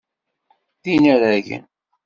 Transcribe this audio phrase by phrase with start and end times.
[0.83, 1.65] D inaragen.